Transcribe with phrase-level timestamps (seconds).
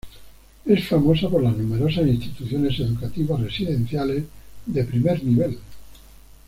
[0.65, 4.23] Es famosa por las numerosas instituciones educativas residenciales
[4.65, 5.59] de primer nivel.